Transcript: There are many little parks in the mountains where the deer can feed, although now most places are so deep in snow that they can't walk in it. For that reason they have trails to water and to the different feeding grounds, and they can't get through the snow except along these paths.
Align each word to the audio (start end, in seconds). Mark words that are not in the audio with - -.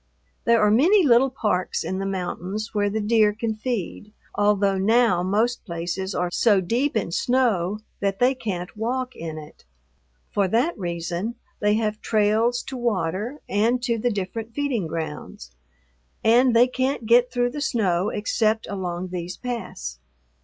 There 0.45 0.59
are 0.63 0.71
many 0.71 1.03
little 1.03 1.29
parks 1.29 1.83
in 1.83 1.99
the 1.99 2.07
mountains 2.07 2.73
where 2.73 2.89
the 2.89 2.99
deer 2.99 3.33
can 3.33 3.53
feed, 3.53 4.11
although 4.33 4.79
now 4.79 5.21
most 5.21 5.63
places 5.63 6.15
are 6.15 6.31
so 6.31 6.59
deep 6.59 6.97
in 6.97 7.11
snow 7.11 7.81
that 7.99 8.17
they 8.17 8.33
can't 8.33 8.75
walk 8.75 9.15
in 9.15 9.37
it. 9.37 9.63
For 10.31 10.47
that 10.47 10.75
reason 10.75 11.35
they 11.59 11.75
have 11.75 12.01
trails 12.01 12.63
to 12.63 12.75
water 12.77 13.41
and 13.47 13.79
to 13.83 13.99
the 13.99 14.09
different 14.09 14.55
feeding 14.55 14.87
grounds, 14.87 15.51
and 16.23 16.55
they 16.55 16.65
can't 16.65 17.05
get 17.05 17.31
through 17.31 17.51
the 17.51 17.61
snow 17.61 18.09
except 18.09 18.65
along 18.67 19.09
these 19.09 19.37
paths. 19.37 19.99